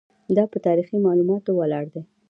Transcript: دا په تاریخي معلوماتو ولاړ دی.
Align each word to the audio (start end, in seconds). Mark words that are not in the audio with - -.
دا 0.35 0.43
په 0.51 0.57
تاریخي 0.65 0.97
معلوماتو 1.05 1.51
ولاړ 1.59 1.85
دی. 1.93 2.01